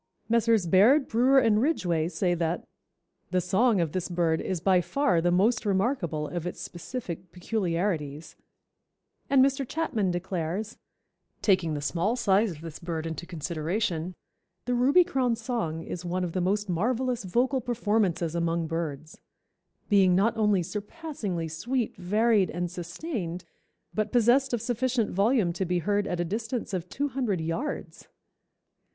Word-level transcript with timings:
Messrs. 0.27 0.65
Baird, 0.65 1.07
Brewer 1.07 1.37
and 1.37 1.61
Ridgway 1.61 2.07
say 2.07 2.33
that 2.33 2.65
"The 3.29 3.39
song 3.39 3.79
of 3.79 3.91
this 3.91 4.09
bird 4.09 4.41
is 4.41 4.59
by 4.59 4.81
far 4.81 5.21
the 5.21 5.29
most 5.29 5.63
remarkable 5.63 6.27
of 6.27 6.47
its 6.47 6.59
specific 6.59 7.31
peculiarities," 7.31 8.35
and 9.29 9.45
Mr. 9.45 9.63
Chapman 9.63 10.09
declares, 10.09 10.79
"Taking 11.43 11.75
the 11.75 11.81
small 11.83 12.15
size 12.15 12.49
of 12.49 12.61
the 12.61 12.79
bird 12.83 13.05
into 13.05 13.27
consideration, 13.27 14.15
the 14.65 14.73
Ruby 14.73 15.03
crown's 15.03 15.39
song 15.39 15.83
is 15.83 16.03
one 16.03 16.23
of 16.23 16.31
the 16.31 16.41
most 16.41 16.67
marvellous 16.67 17.23
vocal 17.23 17.61
performances 17.61 18.33
among 18.33 18.65
birds; 18.65 19.19
being 19.87 20.15
not 20.15 20.35
only 20.35 20.63
surpassingly 20.63 21.47
sweet, 21.47 21.95
varied 21.97 22.49
and 22.49 22.71
sustained, 22.71 23.45
but 23.93 24.11
possessed 24.11 24.51
of 24.51 24.63
sufficient 24.63 25.11
volume 25.11 25.53
to 25.53 25.63
be 25.63 25.77
heard 25.77 26.07
at 26.07 26.19
a 26.19 26.25
distance 26.25 26.73
of 26.73 26.89
two 26.89 27.09
hundred 27.09 27.39
yards. 27.39 28.07